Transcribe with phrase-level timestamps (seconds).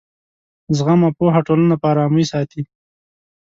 [0.77, 2.61] زغم او پوهه ټولنه په ارامۍ ساتي.